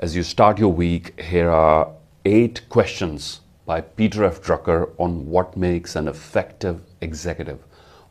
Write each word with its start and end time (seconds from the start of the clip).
As 0.00 0.14
you 0.14 0.22
start 0.22 0.60
your 0.60 0.72
week, 0.72 1.20
here 1.20 1.50
are 1.50 1.90
eight 2.24 2.62
questions 2.68 3.40
by 3.66 3.80
Peter 3.80 4.22
F. 4.22 4.40
Drucker 4.40 4.90
on 4.96 5.26
what 5.26 5.56
makes 5.56 5.96
an 5.96 6.06
effective 6.06 6.82
executive. 7.00 7.58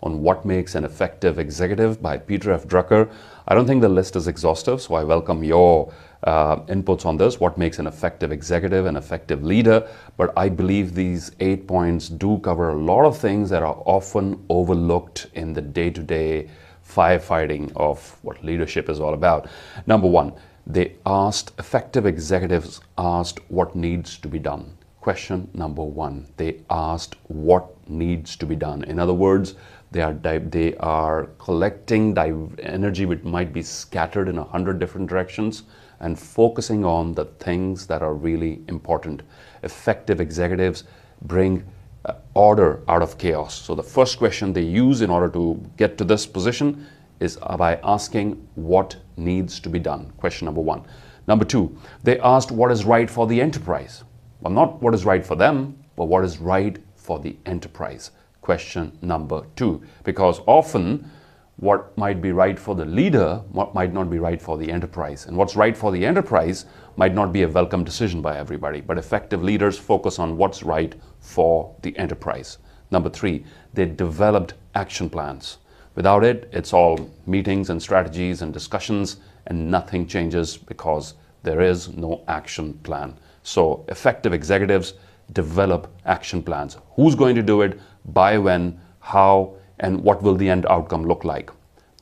On 0.03 0.21
what 0.21 0.43
makes 0.43 0.75
an 0.75 0.83
effective 0.83 1.39
executive 1.39 2.01
by 2.01 2.17
Peter 2.17 2.51
F. 2.51 2.67
Drucker. 2.67 3.09
I 3.47 3.55
don't 3.55 3.65
think 3.65 3.79
the 3.79 3.87
list 3.87 4.17
is 4.17 4.27
exhaustive, 4.27 4.81
so 4.81 4.95
I 4.95 5.05
welcome 5.05 5.45
your 5.45 5.93
uh, 6.23 6.57
inputs 6.65 7.05
on 7.05 7.15
this. 7.15 7.39
What 7.39 7.57
makes 7.57 7.79
an 7.79 7.87
effective 7.87 8.33
executive, 8.33 8.85
an 8.85 8.97
effective 8.97 9.45
leader? 9.45 9.87
But 10.17 10.33
I 10.35 10.49
believe 10.49 10.93
these 10.93 11.31
eight 11.39 11.69
points 11.69 12.09
do 12.09 12.39
cover 12.39 12.71
a 12.71 12.75
lot 12.75 13.05
of 13.05 13.17
things 13.17 13.49
that 13.51 13.63
are 13.63 13.81
often 13.85 14.45
overlooked 14.49 15.27
in 15.35 15.53
the 15.53 15.61
day 15.61 15.91
to 15.91 16.03
day 16.03 16.49
firefighting 16.85 17.71
of 17.77 18.17
what 18.23 18.43
leadership 18.43 18.89
is 18.89 18.99
all 18.99 19.13
about. 19.13 19.47
Number 19.85 20.07
one, 20.09 20.33
they 20.69 20.95
asked, 21.05 21.53
effective 21.57 22.05
executives 22.05 22.81
asked 22.97 23.39
what 23.49 23.73
needs 23.73 24.17
to 24.17 24.27
be 24.27 24.37
done. 24.37 24.77
Question 24.99 25.49
number 25.53 25.81
one, 25.81 26.27
they 26.35 26.59
asked 26.69 27.15
what 27.27 27.89
needs 27.89 28.35
to 28.35 28.45
be 28.45 28.57
done. 28.57 28.83
In 28.83 28.99
other 28.99 29.13
words, 29.13 29.55
they 29.91 30.01
are, 30.01 30.13
they 30.13 30.75
are 30.75 31.29
collecting 31.39 32.17
energy 32.59 33.05
which 33.05 33.23
might 33.23 33.53
be 33.53 33.61
scattered 33.61 34.27
in 34.27 34.37
a 34.37 34.43
hundred 34.43 34.77
different 34.79 35.07
directions 35.07 35.63
and 36.01 36.19
focusing 36.19 36.83
on 36.83 37.13
the 37.13 37.25
things 37.25 37.87
that 37.87 38.01
are 38.01 38.13
really 38.13 38.61
important. 38.67 39.21
Effective 39.63 40.19
executives 40.19 40.83
bring 41.21 41.63
uh, 42.03 42.15
order 42.33 42.81
out 42.89 43.01
of 43.01 43.17
chaos. 43.17 43.55
So 43.55 43.73
the 43.73 43.83
first 43.83 44.17
question 44.17 44.51
they 44.51 44.63
use 44.63 45.01
in 45.01 45.09
order 45.09 45.29
to 45.29 45.65
get 45.77 45.97
to 45.99 46.03
this 46.03 46.25
position 46.25 46.85
is 47.21 47.37
by 47.37 47.79
asking 47.83 48.45
what 48.55 48.97
needs 49.17 49.59
to 49.59 49.69
be 49.69 49.79
done. 49.79 50.11
Question 50.17 50.45
number 50.45 50.61
one. 50.61 50.83
Number 51.27 51.43
two, 51.43 51.77
they 52.03 52.19
asked 52.19 52.51
what 52.51 52.71
is 52.71 52.85
right 52.85 53.09
for 53.09 53.27
the 53.27 53.41
enterprise. 53.41 54.03
Well, 54.41 54.53
not 54.53 54.81
what 54.81 54.93
is 54.93 55.03
right 55.03 55.25
for 55.25 55.35
them, 55.35 55.77
but 55.95 56.05
what 56.05 56.23
is 56.23 56.37
right 56.37 56.77
for 56.95 57.19
the 57.19 57.35
enterprise. 57.45 58.11
Question 58.41 58.97
number 59.01 59.43
two. 59.55 59.81
Because 60.03 60.39
often 60.45 61.11
what 61.57 61.97
might 61.97 62.21
be 62.21 62.31
right 62.31 62.59
for 62.59 62.75
the 62.75 62.85
leader 62.85 63.41
what 63.51 63.73
might 63.73 63.91
not 63.91 64.11
be 64.11 64.19
right 64.19 64.39
for 64.41 64.57
the 64.57 64.71
enterprise. 64.71 65.25
And 65.25 65.35
what's 65.35 65.55
right 65.55 65.75
for 65.75 65.91
the 65.91 66.05
enterprise 66.05 66.65
might 66.97 67.15
not 67.15 67.33
be 67.33 67.41
a 67.41 67.47
welcome 67.47 67.83
decision 67.83 68.21
by 68.21 68.37
everybody, 68.37 68.79
but 68.79 68.97
effective 68.97 69.43
leaders 69.43 69.77
focus 69.77 70.19
on 70.19 70.37
what's 70.37 70.61
right 70.61 70.95
for 71.19 71.75
the 71.81 71.97
enterprise. 71.97 72.59
Number 72.91 73.09
three, 73.09 73.43
they 73.73 73.85
developed 73.85 74.53
action 74.75 75.09
plans. 75.09 75.57
Without 75.97 76.23
it, 76.23 76.47
it's 76.53 76.73
all 76.73 77.09
meetings 77.25 77.71
and 77.71 77.81
strategies 77.81 78.43
and 78.43 78.53
discussions, 78.53 79.17
and 79.47 79.71
nothing 79.71 80.05
changes 80.05 80.55
because 80.55 81.15
there 81.41 81.59
is 81.59 81.89
no 81.89 82.23
action 82.27 82.75
plan. 82.83 83.17
So, 83.41 83.83
effective 83.87 84.31
executives 84.31 84.93
develop 85.33 85.91
action 86.05 86.43
plans. 86.43 86.77
Who's 86.95 87.15
going 87.15 87.35
to 87.35 87.41
do 87.41 87.63
it, 87.63 87.79
by 88.05 88.37
when, 88.37 88.79
how, 88.99 89.55
and 89.79 90.03
what 90.03 90.21
will 90.21 90.35
the 90.35 90.47
end 90.47 90.67
outcome 90.67 91.03
look 91.03 91.23
like? 91.23 91.49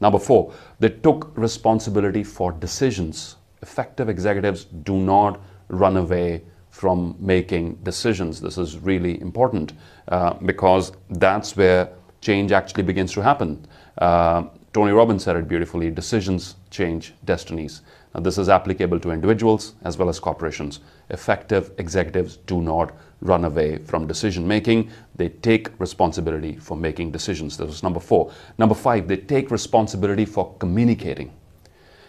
Number 0.02 0.20
four, 0.20 0.52
they 0.82 0.90
took 0.90 1.32
responsibility 1.38 2.26
for 2.26 2.52
decisions. 2.52 3.38
Effective 3.62 4.10
executives 4.10 4.66
do 4.66 4.98
not 4.98 5.40
run 5.70 5.96
away 5.96 6.44
from 6.70 7.16
making 7.18 7.76
decisions. 7.76 8.42
This 8.42 8.58
is 8.58 8.78
really 8.78 9.22
important 9.22 9.72
uh, 10.10 10.34
because 10.34 10.92
that's 11.10 11.56
where 11.56 11.88
change 12.26 12.52
actually 12.52 12.84
begins 12.84 13.12
to 13.14 13.22
happen. 13.22 13.66
Uh, 14.00 14.46
Tony 14.74 14.92
Robbins 14.92 15.24
said 15.24 15.36
it 15.36 15.48
beautifully 15.48 15.92
decisions 15.92 16.56
change 16.72 17.14
destinies. 17.24 17.82
Now, 18.14 18.22
this 18.22 18.38
is 18.38 18.50
applicable 18.50 19.00
to 19.02 19.12
individuals 19.12 19.76
as 19.84 19.98
well 19.98 20.10
as 20.10 20.20
corporations. 20.20 20.80
Effective 21.10 21.72
executives 21.78 22.38
do 22.48 22.62
not 22.62 22.94
run 23.22 23.46
away 23.46 23.78
from 23.78 24.08
decision 24.08 24.48
making, 24.48 24.90
they 25.16 25.30
take 25.30 25.70
responsibility 25.80 26.56
for 26.56 26.76
making 26.76 27.12
decisions. 27.12 27.58
This 27.58 27.68
was 27.68 27.84
number 27.84 28.00
four. 28.00 28.32
Number 28.58 28.76
five, 28.76 29.08
they 29.08 29.18
take 29.18 29.52
responsibility 29.52 30.26
for 30.26 30.54
communicating. 30.58 31.32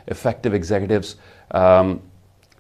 Effective 0.08 0.54
executives 0.54 1.16
um, 1.50 2.00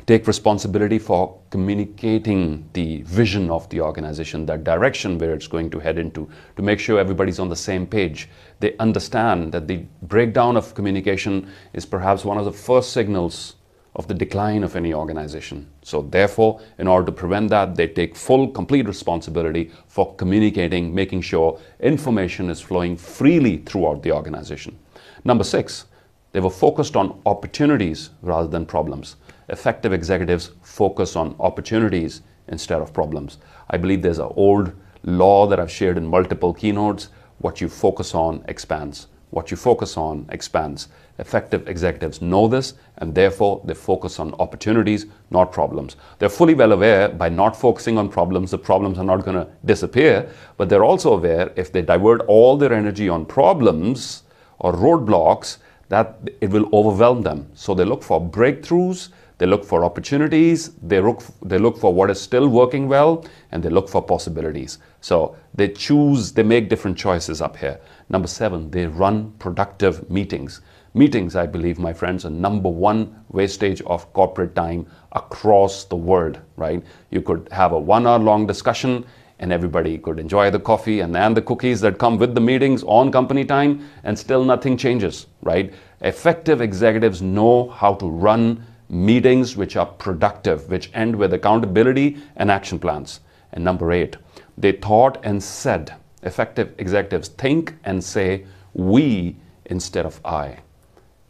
take 0.06 0.26
responsibility 0.28 0.98
for 0.98 1.36
communicating 1.50 2.68
the 2.74 3.02
vision 3.02 3.50
of 3.50 3.68
the 3.70 3.80
organization, 3.80 4.46
that 4.46 4.62
direction 4.62 5.18
where 5.18 5.34
it's 5.34 5.48
going 5.48 5.68
to 5.68 5.80
head 5.80 5.98
into, 5.98 6.28
to 6.54 6.62
make 6.62 6.78
sure 6.78 7.00
everybody's 7.00 7.40
on 7.40 7.48
the 7.48 7.56
same 7.56 7.86
page. 7.86 8.28
They 8.60 8.76
understand 8.78 9.52
that 9.52 9.66
the 9.66 9.84
breakdown 10.02 10.56
of 10.56 10.74
communication 10.74 11.50
is 11.72 11.84
perhaps 11.84 12.24
one 12.24 12.38
of 12.38 12.44
the 12.44 12.52
first 12.52 12.92
signals 12.92 13.56
of 13.96 14.06
the 14.06 14.14
decline 14.14 14.62
of 14.62 14.76
any 14.76 14.92
organization. 14.94 15.66
So, 15.82 16.02
therefore, 16.02 16.60
in 16.78 16.86
order 16.86 17.06
to 17.06 17.12
prevent 17.12 17.48
that, 17.50 17.74
they 17.74 17.88
take 17.88 18.14
full, 18.14 18.48
complete 18.48 18.86
responsibility 18.86 19.72
for 19.88 20.14
communicating, 20.16 20.94
making 20.94 21.22
sure 21.22 21.58
information 21.80 22.50
is 22.50 22.60
flowing 22.60 22.96
freely 22.96 23.56
throughout 23.58 24.02
the 24.02 24.12
organization. 24.12 24.78
Number 25.24 25.44
six, 25.44 25.86
they 26.36 26.40
were 26.40 26.50
focused 26.50 26.96
on 26.96 27.18
opportunities 27.24 28.10
rather 28.20 28.46
than 28.46 28.66
problems 28.66 29.16
effective 29.48 29.94
executives 29.94 30.50
focus 30.60 31.16
on 31.16 31.34
opportunities 31.40 32.20
instead 32.48 32.82
of 32.82 32.92
problems. 32.92 33.38
I 33.70 33.78
believe 33.78 34.02
there's 34.02 34.18
an 34.18 34.32
old 34.36 34.74
law 35.04 35.46
that 35.46 35.58
I've 35.58 35.70
shared 35.70 35.96
in 35.96 36.06
multiple 36.06 36.52
keynotes 36.52 37.08
what 37.38 37.62
you 37.62 37.70
focus 37.70 38.14
on 38.14 38.44
expands. 38.48 39.06
What 39.30 39.50
you 39.50 39.56
focus 39.56 39.96
on 39.96 40.26
expands. 40.28 40.88
Effective 41.18 41.66
executives 41.68 42.20
know 42.20 42.48
this 42.48 42.74
and 42.98 43.14
therefore 43.14 43.62
they 43.64 43.72
focus 43.72 44.20
on 44.20 44.34
opportunities, 44.34 45.06
not 45.30 45.52
problems. 45.52 45.96
They're 46.18 46.28
fully 46.28 46.54
well 46.54 46.72
aware 46.72 47.08
by 47.08 47.30
not 47.30 47.58
focusing 47.58 47.96
on 47.96 48.10
problems, 48.10 48.50
the 48.50 48.58
problems 48.58 48.98
are 48.98 49.04
not 49.04 49.24
going 49.24 49.38
to 49.38 49.48
disappear, 49.64 50.30
but 50.58 50.68
they're 50.68 50.84
also 50.84 51.14
aware 51.14 51.50
if 51.56 51.72
they 51.72 51.80
divert 51.80 52.20
all 52.26 52.58
their 52.58 52.74
energy 52.74 53.08
on 53.08 53.24
problems 53.24 54.24
or 54.58 54.72
roadblocks, 54.72 55.58
that 55.88 56.18
it 56.40 56.50
will 56.50 56.68
overwhelm 56.72 57.22
them. 57.22 57.48
So 57.54 57.74
they 57.74 57.84
look 57.84 58.02
for 58.02 58.20
breakthroughs 58.20 59.10
they 59.38 59.46
look 59.46 59.64
for 59.64 59.84
opportunities, 59.84 60.70
they 60.82 61.00
look, 61.00 61.22
they 61.44 61.58
look 61.58 61.76
for 61.76 61.92
what 61.92 62.10
is 62.10 62.20
still 62.20 62.48
working 62.48 62.88
well, 62.88 63.24
and 63.52 63.62
they 63.62 63.68
look 63.68 63.88
for 63.88 64.02
possibilities. 64.02 64.78
So 65.02 65.36
they 65.54 65.68
choose, 65.68 66.32
they 66.32 66.42
make 66.42 66.70
different 66.70 66.96
choices 66.96 67.42
up 67.42 67.56
here. 67.56 67.78
Number 68.08 68.28
seven, 68.28 68.70
they 68.70 68.86
run 68.86 69.32
productive 69.32 70.08
meetings. 70.10 70.62
Meetings, 70.94 71.36
I 71.36 71.46
believe, 71.46 71.78
my 71.78 71.92
friends, 71.92 72.24
are 72.24 72.30
number 72.30 72.70
one 72.70 73.24
wastage 73.28 73.82
of 73.82 74.10
corporate 74.14 74.54
time 74.54 74.86
across 75.12 75.84
the 75.84 75.96
world, 75.96 76.40
right? 76.56 76.82
You 77.10 77.20
could 77.20 77.46
have 77.52 77.72
a 77.72 77.78
one 77.78 78.06
hour 78.06 78.18
long 78.18 78.46
discussion 78.46 79.04
and 79.38 79.52
everybody 79.52 79.98
could 79.98 80.18
enjoy 80.18 80.50
the 80.50 80.58
coffee 80.58 81.00
and, 81.00 81.16
and 81.16 81.36
the 81.36 81.42
cookies 81.42 81.80
that 81.80 81.98
come 81.98 82.16
with 82.16 82.34
the 82.34 82.40
meetings 82.40 82.82
on 82.84 83.12
company 83.12 83.44
time 83.44 83.88
and 84.04 84.18
still 84.18 84.44
nothing 84.44 84.76
changes, 84.76 85.26
right? 85.42 85.72
Effective 86.00 86.60
executives 86.60 87.20
know 87.20 87.68
how 87.68 87.94
to 87.94 88.08
run 88.08 88.64
meetings 88.88 89.56
which 89.56 89.76
are 89.76 89.86
productive, 89.86 90.68
which 90.70 90.90
end 90.94 91.16
with 91.16 91.34
accountability 91.34 92.16
and 92.36 92.50
action 92.50 92.78
plans. 92.78 93.20
And 93.52 93.64
number 93.64 93.92
eight, 93.92 94.16
they 94.56 94.72
thought 94.72 95.18
and 95.22 95.42
said, 95.42 95.94
effective 96.22 96.74
executives 96.78 97.28
think 97.28 97.74
and 97.84 98.02
say 98.02 98.46
we 98.74 99.36
instead 99.66 100.06
of 100.06 100.20
I. 100.24 100.58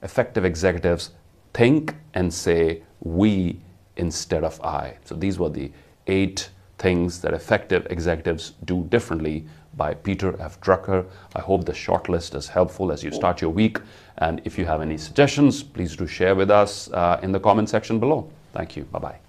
Effective 0.02 0.44
executives 0.44 1.10
think 1.54 1.94
and 2.14 2.32
say 2.32 2.82
we 3.00 3.60
instead 3.96 4.44
of 4.44 4.60
I. 4.60 4.98
So 5.04 5.14
these 5.14 5.38
were 5.38 5.48
the 5.48 5.72
eight 6.06 6.50
things 6.78 7.20
that 7.20 7.32
effective 7.32 7.86
executives 7.90 8.52
do 8.64 8.84
differently 8.84 9.46
by 9.76 9.94
Peter 9.94 10.40
F. 10.40 10.60
Drucker. 10.60 11.04
I 11.34 11.40
hope 11.40 11.64
the 11.64 11.74
short 11.74 12.08
list 12.08 12.34
is 12.34 12.48
helpful 12.48 12.90
as 12.92 13.02
you 13.02 13.10
start 13.10 13.40
your 13.40 13.50
week. 13.50 13.78
And 14.18 14.40
if 14.44 14.58
you 14.58 14.64
have 14.64 14.80
any 14.80 14.96
suggestions, 14.96 15.62
please 15.62 15.96
do 15.96 16.06
share 16.06 16.34
with 16.34 16.50
us 16.50 16.90
uh, 16.92 17.20
in 17.22 17.32
the 17.32 17.40
comment 17.40 17.68
section 17.68 18.00
below. 18.00 18.30
Thank 18.52 18.76
you. 18.76 18.84
Bye 18.84 18.98
bye. 18.98 19.25